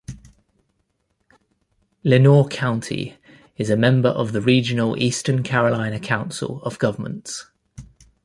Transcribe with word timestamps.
Lenoir 2.03 2.47
County 2.47 3.19
is 3.57 3.69
a 3.69 3.77
member 3.77 4.09
of 4.09 4.31
the 4.33 4.41
regional 4.41 4.97
Eastern 4.97 5.43
Carolina 5.43 5.99
Council 5.99 6.59
of 6.63 6.79
Governments. 6.79 7.45